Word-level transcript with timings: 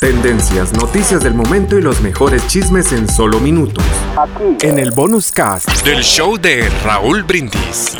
Tendencias, 0.00 0.72
noticias 0.72 1.22
del 1.22 1.34
momento 1.34 1.78
y 1.78 1.82
los 1.82 2.00
mejores 2.00 2.46
chismes 2.48 2.92
en 2.92 3.08
solo 3.08 3.38
minutos. 3.38 3.84
Aquí. 4.16 4.66
En 4.66 4.78
el 4.78 4.90
bonus 4.90 5.30
cast 5.30 5.84
del 5.84 6.02
show 6.02 6.36
de 6.36 6.68
Raúl 6.84 7.22
Brindis. 7.22 7.96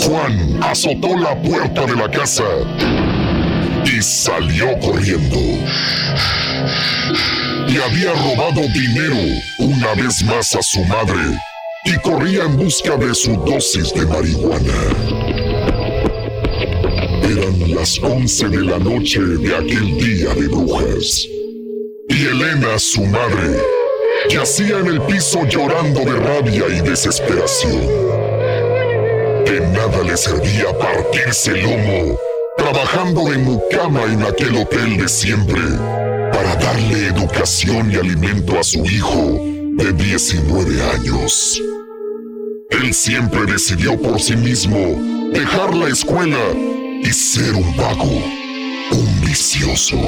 Juan 0.00 0.62
azotó 0.62 1.16
la 1.16 1.40
puerta 1.40 1.86
de 1.86 1.96
la 1.96 2.10
casa 2.10 2.44
y 3.84 4.02
salió 4.02 4.78
corriendo. 4.80 5.38
Y 7.68 7.76
había 7.78 8.12
robado 8.12 8.62
dinero 8.74 9.16
una 9.58 9.94
vez 9.94 10.22
más 10.24 10.54
a 10.54 10.62
su 10.62 10.84
madre 10.84 11.38
y 11.84 11.96
corría 12.00 12.44
en 12.44 12.56
busca 12.56 12.96
de 12.96 13.14
su 13.14 13.36
dosis 13.44 13.92
de 13.94 14.06
marihuana. 14.06 14.82
Eran 17.22 17.74
las 17.74 17.98
once 18.02 18.48
de 18.48 18.62
la 18.62 18.78
noche 18.78 19.20
de 19.20 19.56
aquel 19.56 19.96
día 19.98 20.34
de 20.34 20.48
brujas. 20.48 21.26
Y 22.08 22.26
Elena, 22.26 22.78
su 22.78 23.04
madre, 23.06 23.58
yacía 24.28 24.78
en 24.78 24.86
el 24.86 25.00
piso 25.02 25.44
llorando 25.46 26.00
de 26.00 26.12
rabia 26.12 26.64
y 26.68 26.80
desesperación. 26.82 27.80
De 29.46 29.60
nada 29.72 30.02
le 30.04 30.16
servía 30.16 30.76
partirse 30.78 31.52
el 31.52 31.62
lomo 31.62 32.18
trabajando 32.72 33.24
de 33.24 33.36
mucama 33.36 34.02
en 34.04 34.22
aquel 34.22 34.56
hotel 34.56 34.96
de 34.96 35.06
siempre 35.06 35.60
para 36.32 36.56
darle 36.56 37.08
educación 37.08 37.92
y 37.92 37.96
alimento 37.96 38.58
a 38.58 38.62
su 38.62 38.82
hijo 38.86 39.38
de 39.76 39.92
19 39.92 40.82
años. 40.94 41.60
Él 42.70 42.94
siempre 42.94 43.44
decidió 43.44 44.00
por 44.00 44.18
sí 44.18 44.36
mismo 44.36 44.78
dejar 45.34 45.74
la 45.74 45.88
escuela 45.88 46.38
y 47.02 47.12
ser 47.12 47.54
un 47.54 47.76
vago, 47.76 48.22
un 48.92 49.20
vicioso. 49.20 49.98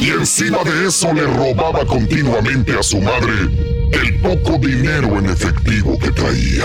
Y 0.00 0.10
encima 0.10 0.62
de 0.62 0.86
eso 0.86 1.12
le 1.12 1.24
robaba 1.24 1.84
continuamente 1.84 2.78
a 2.78 2.82
su 2.82 3.00
madre 3.00 3.32
el 3.90 4.20
poco 4.20 4.58
dinero 4.58 5.18
en 5.18 5.26
efectivo 5.26 5.98
que 5.98 6.12
traía. 6.12 6.64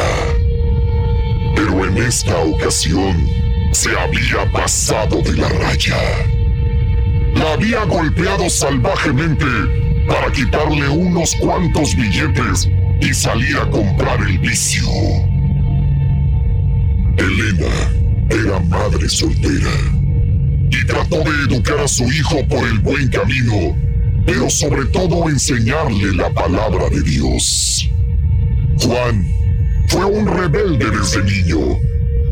Pero 1.55 1.86
en 1.86 1.97
esta 1.97 2.38
ocasión, 2.38 3.48
se 3.71 3.89
había 3.97 4.51
pasado 4.51 5.21
de 5.21 5.33
la 5.33 5.49
raya. 5.49 5.97
La 7.35 7.53
había 7.53 7.83
golpeado 7.85 8.49
salvajemente 8.49 9.45
para 10.07 10.31
quitarle 10.31 10.89
unos 10.89 11.35
cuantos 11.35 11.95
billetes 11.95 12.69
y 12.99 13.13
salir 13.13 13.57
a 13.57 13.69
comprar 13.69 14.19
el 14.21 14.39
vicio. 14.39 14.87
Elena 17.17 17.91
era 18.29 18.59
madre 18.61 19.07
soltera 19.07 19.71
y 20.71 20.85
trató 20.85 21.17
de 21.17 21.53
educar 21.53 21.79
a 21.79 21.87
su 21.87 22.05
hijo 22.11 22.45
por 22.47 22.67
el 22.67 22.79
buen 22.79 23.07
camino, 23.09 23.75
pero 24.25 24.49
sobre 24.49 24.85
todo 24.85 25.29
enseñarle 25.29 26.13
la 26.15 26.29
palabra 26.31 26.89
de 26.89 27.01
Dios. 27.03 27.89
Juan 28.79 29.27
fue 29.87 30.05
un 30.05 30.25
rebelde 30.25 30.89
desde 30.91 31.23
niño 31.23 31.88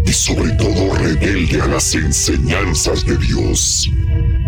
y 0.08 0.14
sobre 0.14 0.52
todo 0.54 0.96
rebelde 0.96 1.62
a 1.62 1.68
las 1.68 1.94
enseñanzas 1.94 3.06
de 3.06 3.18
Dios. 3.18 3.90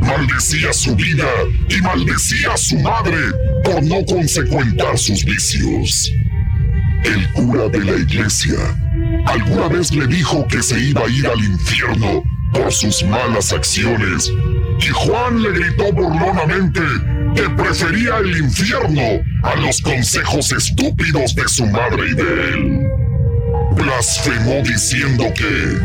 Maldecía 0.01 0.71
su 0.71 0.95
vida 0.95 1.27
y 1.67 1.81
maldecía 1.81 2.53
a 2.53 2.57
su 2.57 2.79
madre 2.79 3.17
por 3.66 3.83
no 3.83 4.05
consecuentar 4.05 4.97
sus 4.97 5.25
vicios. 5.25 6.11
El 7.03 7.29
cura 7.33 7.67
de 7.67 7.83
la 7.83 7.97
iglesia 7.97 8.57
alguna 9.25 9.67
vez 9.67 9.94
le 9.94 10.07
dijo 10.07 10.47
que 10.47 10.63
se 10.63 10.79
iba 10.79 11.01
a 11.01 11.09
ir 11.09 11.28
al 11.28 11.44
infierno 11.44 12.23
por 12.53 12.72
sus 12.72 13.03
malas 13.03 13.51
acciones 13.51 14.31
y 14.79 14.88
Juan 14.88 15.41
le 15.41 15.51
gritó 15.51 15.91
burlonamente 15.91 16.81
que 17.35 17.50
prefería 17.50 18.17
el 18.17 18.38
infierno 18.38 19.22
a 19.44 19.55
los 19.57 19.81
consejos 19.81 20.51
estúpidos 20.53 21.35
de 21.35 21.47
su 21.47 21.66
madre 21.66 22.09
y 22.11 22.16
de 22.16 22.23
él 22.23 22.78
blasfemó 23.79 24.62
diciendo 24.63 25.25
que 25.34 25.79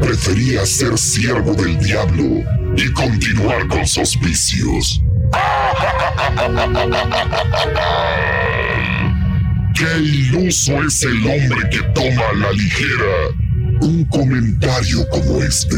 prefería 0.00 0.66
ser 0.66 0.98
siervo 0.98 1.54
del 1.54 1.78
diablo 1.78 2.42
y 2.76 2.92
continuar 2.92 3.68
con 3.68 3.86
sus 3.86 4.18
vicios. 4.20 5.00
¡Qué 9.74 9.98
iluso 9.98 10.82
es 10.84 11.02
el 11.02 11.18
hombre 11.18 11.68
que 11.70 11.82
toma 11.94 12.22
a 12.30 12.34
la 12.34 12.52
ligera 12.52 13.28
un 13.80 14.04
comentario 14.04 15.08
como 15.10 15.42
este! 15.42 15.76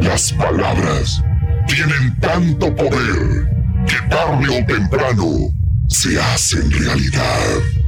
Las 0.00 0.32
palabras 0.32 1.22
tienen 1.68 2.18
tanto 2.20 2.74
poder 2.74 3.46
que 3.86 3.96
tarde 4.08 4.48
o 4.48 4.64
temprano 4.66 5.52
se 5.88 6.18
hacen 6.20 6.70
realidad. 6.70 7.79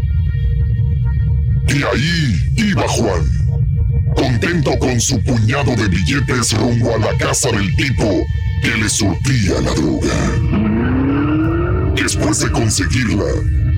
Y 1.68 1.82
ahí 1.82 2.36
iba 2.56 2.86
Juan, 2.88 3.22
contento 4.14 4.78
con 4.78 5.00
su 5.00 5.22
puñado 5.22 5.74
de 5.76 5.88
billetes 5.88 6.52
rumbo 6.52 6.94
a 6.94 6.98
la 6.98 7.16
casa 7.18 7.50
del 7.50 7.74
tipo 7.76 8.26
que 8.62 8.76
le 8.76 8.88
surtía 8.88 9.60
la 9.60 9.72
droga. 9.74 10.14
Después 11.94 12.40
de 12.40 12.50
conseguirla, 12.50 13.24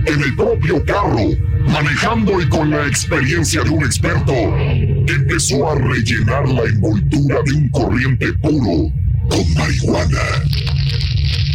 en 0.06 0.22
el 0.22 0.37
propio 0.37 0.84
carro, 0.84 1.31
manejando 1.67 2.41
y 2.41 2.49
con 2.49 2.71
la 2.71 2.87
experiencia 2.87 3.62
de 3.62 3.71
un 3.71 3.84
experto, 3.84 4.33
empezó 4.33 5.71
a 5.71 5.75
rellenar 5.77 6.49
la 6.49 6.65
envoltura 6.65 7.37
de 7.45 7.53
un 7.53 7.69
corriente 7.71 8.33
puro 8.34 8.93
con 9.28 9.55
marihuana. 9.55 10.21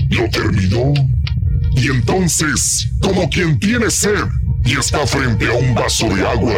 Lo 0.10 0.30
terminó 0.30 0.94
y 1.76 1.88
entonces, 1.88 2.90
como 3.02 3.30
quien 3.30 3.60
tiene 3.60 3.90
sed, 3.90 4.26
y 4.70 4.78
está 4.78 5.06
frente 5.08 5.48
a 5.48 5.54
un 5.54 5.74
vaso 5.74 6.08
de 6.10 6.28
agua. 6.28 6.54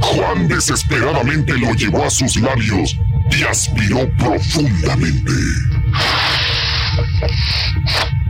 Juan 0.00 0.46
desesperadamente 0.46 1.52
lo 1.58 1.72
llevó 1.74 2.04
a 2.04 2.10
sus 2.10 2.36
labios 2.36 2.96
y 3.36 3.42
aspiró 3.42 4.08
profundamente. 4.16 5.32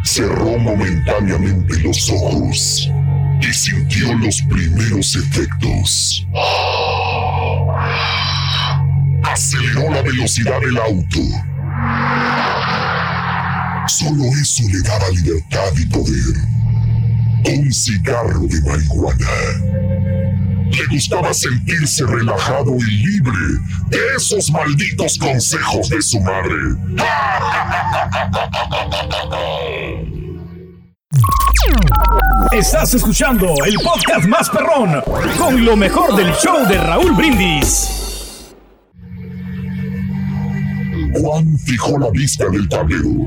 Cerró 0.05 0.59
momentáneamente 0.59 1.79
los 1.81 2.09
ojos 2.11 2.91
y 3.43 3.53
sintió 3.53 4.15
los 4.15 4.41
primeros 4.43 5.15
efectos. 5.15 6.27
Aceleró 9.23 9.91
la 9.91 10.03
velocidad 10.03 10.61
del 10.61 10.79
auto. 10.79 11.21
Solo 13.87 14.25
eso 14.41 14.63
le 14.73 14.81
daba 14.81 15.11
libertad 15.11 15.73
y 15.77 15.87
poder 15.87 16.60
un 17.45 17.73
cigarro 17.73 18.41
de 18.41 18.61
marihuana. 18.63 19.27
Le 20.71 20.87
gustaba 20.91 21.35
sentirse 21.35 22.05
relajado 22.07 22.77
y 22.77 22.91
libre 22.91 23.39
de 23.89 23.99
esos 24.17 24.51
malditos 24.51 25.19
consejos 25.19 25.89
de 25.89 26.01
su 26.01 26.21
madre. 26.21 26.55
Estás 32.53 32.95
escuchando 32.95 33.55
el 33.67 33.75
podcast 33.77 34.27
más 34.27 34.49
perrón 34.51 35.03
con 35.39 35.65
lo 35.65 35.77
mejor 35.77 36.17
del 36.17 36.33
show 36.35 36.67
de 36.69 36.79
Raúl 36.79 37.13
Brindis. 37.15 37.89
Juan 41.15 41.59
fijó 41.59 41.99
la 41.99 42.11
vista 42.11 42.49
del 42.49 42.69
tablero. 42.69 43.27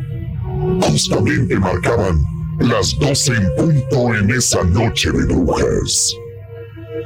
Justamente 0.81 1.57
marcaban 1.59 2.33
las 2.59 2.97
doce 3.00 3.34
en 3.34 3.55
punto 3.55 4.16
en 4.16 4.29
esa 4.32 4.64
noche 4.64 5.11
de 5.11 5.26
brujas. 5.26 6.16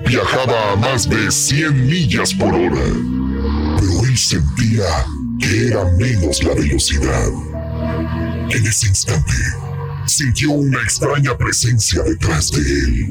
Viajaba 0.05 0.73
a 0.73 0.75
más 0.75 1.09
de 1.09 1.31
100 1.31 1.88
millas 1.88 2.33
por 2.33 2.53
hora, 2.53 2.85
pero 3.79 4.05
él 4.05 4.17
sentía 4.17 5.05
que 5.39 5.67
era 5.67 5.85
menos 5.97 6.44
la 6.44 6.53
velocidad. 6.53 7.29
En 8.49 8.65
ese 8.65 8.88
instante, 8.88 9.33
sintió 10.05 10.51
una 10.51 10.81
extraña 10.81 11.38
presencia 11.38 12.03
detrás 12.03 12.51
de 12.51 12.61
él. 12.61 13.07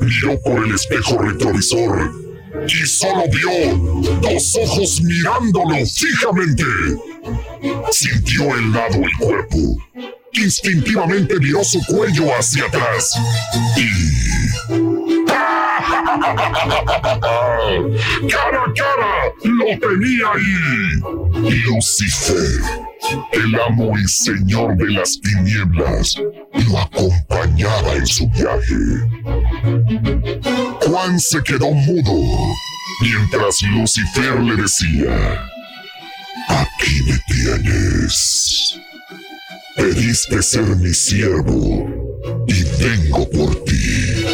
Miró 0.00 0.40
por 0.42 0.64
el 0.64 0.74
espejo 0.74 1.18
retrovisor 1.18 2.12
y 2.66 2.86
solo 2.86 3.24
vio 3.30 4.10
dos 4.20 4.58
ojos 4.62 5.00
mirándolo 5.02 5.84
fijamente. 5.86 6.64
Sintió 7.90 8.56
helado 8.56 8.96
el 8.96 9.16
cuerpo 9.18 10.15
instintivamente 10.42 11.38
viró 11.38 11.64
su 11.64 11.80
cuello 11.86 12.28
hacia 12.36 12.64
atrás 12.66 13.12
y... 13.76 13.86
¡Cara 18.28 18.62
a 18.62 18.72
cara! 18.74 19.12
¡Lo 19.44 19.66
tenía 19.78 20.26
ahí! 20.34 20.56
Lucifer, 21.64 22.60
el 23.32 23.60
amo 23.60 23.96
y 23.98 24.08
señor 24.08 24.76
de 24.76 24.92
las 24.92 25.20
tinieblas, 25.20 26.16
lo 26.68 26.78
acompañaba 26.78 27.92
en 27.94 28.06
su 28.06 28.28
viaje. 28.30 28.76
Juan 30.86 31.20
se 31.20 31.42
quedó 31.42 31.70
mudo 31.70 32.54
mientras 33.00 33.62
Lucifer 33.62 34.40
le 34.40 34.56
decía, 34.56 35.44
aquí 36.48 37.02
me 37.06 37.18
tienes. 37.26 38.80
Pediste 39.76 40.42
ser 40.42 40.64
mi 40.76 40.92
siervo 40.92 41.86
y 42.46 42.64
vengo 42.82 43.28
por 43.30 43.54
ti. 43.64 44.24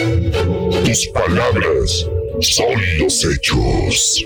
Tus 0.84 1.08
palabras 1.08 2.06
son 2.40 2.74
los 2.98 3.24
hechos. 3.24 4.24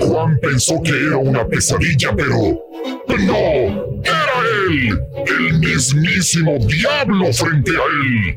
Juan 0.00 0.38
pensó 0.40 0.80
que 0.82 0.90
era 0.90 1.16
una 1.16 1.46
pesadilla, 1.46 2.14
pero 2.14 2.36
no, 3.18 3.36
era 4.04 4.36
él, 4.70 5.00
el 5.26 5.58
mismísimo 5.58 6.58
diablo 6.58 7.32
frente 7.32 7.72
a 7.72 7.84
él. 8.04 8.36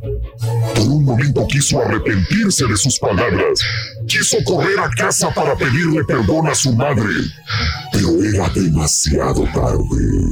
Por 0.76 0.88
un 0.88 1.06
momento 1.06 1.46
quiso 1.48 1.82
arrepentirse 1.82 2.66
de 2.66 2.76
sus 2.76 2.98
palabras. 3.00 3.60
Quiso 4.08 4.38
correr 4.46 4.80
a 4.80 4.90
casa 4.90 5.32
para 5.34 5.56
pedirle 5.56 6.04
perdón 6.06 6.48
a 6.48 6.56
su 6.56 6.74
madre, 6.74 7.14
pero 7.92 8.24
era 8.24 8.50
demasiado 8.50 9.44
tarde. 9.54 10.30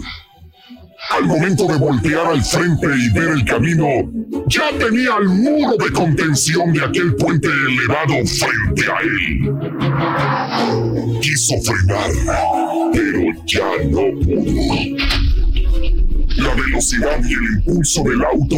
Al 1.09 1.25
momento 1.25 1.65
de 1.67 1.77
voltear 1.77 2.27
al 2.27 2.43
frente 2.43 2.87
y 2.97 3.09
ver 3.11 3.29
el 3.29 3.45
camino, 3.45 3.87
ya 4.47 4.69
tenía 4.77 5.15
el 5.21 5.29
muro 5.29 5.77
de 5.77 5.91
contención 5.91 6.73
de 6.73 6.83
aquel 6.83 7.15
puente 7.15 7.47
elevado 7.47 8.15
frente 8.25 8.83
a 8.91 8.99
él. 9.01 9.49
Quiso 11.21 11.55
frenar, 11.61 12.11
pero 12.91 13.21
ya 13.45 13.69
no 13.89 14.01
pudo. 14.19 14.97
La 16.37 16.53
velocidad 16.53 17.19
y 17.23 17.33
el 17.33 17.43
impulso 17.55 18.03
del 18.03 18.23
auto 18.23 18.57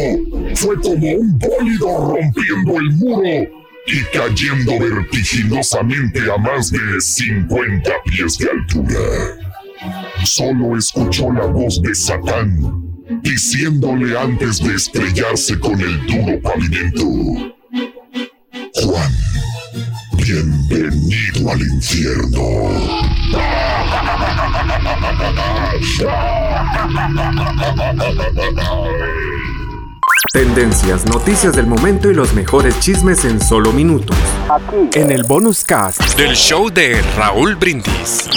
fue 0.56 0.80
como 0.80 1.12
un 1.12 1.38
bólido 1.38 2.14
rompiendo 2.14 2.78
el 2.78 2.90
muro 2.96 3.48
y 3.86 4.02
cayendo 4.12 4.78
vertiginosamente 4.78 6.20
a 6.30 6.36
más 6.36 6.70
de 6.70 7.00
50 7.00 7.90
pies 8.04 8.38
de 8.38 8.50
altura 8.50 9.49
solo 10.24 10.76
escuchó 10.76 11.32
la 11.32 11.46
voz 11.46 11.80
de 11.82 11.94
Satán 11.94 12.90
diciéndole 13.22 14.18
antes 14.18 14.62
de 14.62 14.74
estrellarse 14.74 15.58
con 15.58 15.80
el 15.80 16.06
duro 16.06 16.40
pavimento. 16.42 17.04
Juan, 18.74 19.12
bienvenido 20.16 21.50
al 21.50 21.60
infierno. 21.60 23.20
Tendencias, 30.32 31.06
noticias 31.06 31.56
del 31.56 31.66
momento 31.66 32.10
y 32.10 32.14
los 32.14 32.32
mejores 32.34 32.78
chismes 32.78 33.24
en 33.24 33.40
solo 33.40 33.72
minutos. 33.72 34.16
Aquí. 34.48 34.98
En 34.98 35.10
el 35.10 35.24
bonus 35.24 35.64
cast 35.64 36.16
del 36.16 36.36
show 36.36 36.70
de 36.70 37.02
Raúl 37.16 37.56
Brindis. 37.56 38.28